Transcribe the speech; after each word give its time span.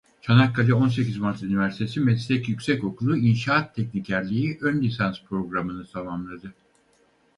Çanakkale 0.21 0.73
Onsekiz 0.73 1.17
Mart 1.17 1.43
Üniversitesi 1.43 1.99
Meslek 1.99 2.49
Yüksekokulu 2.49 3.17
İnşaat 3.17 3.75
Teknikerliği 3.75 4.57
önlisans 4.61 5.23
programını 5.29 5.87
tamamladı. 5.87 6.53